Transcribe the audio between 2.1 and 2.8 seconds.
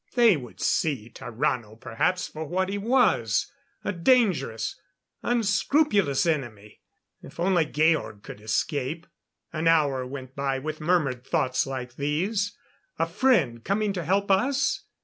for what he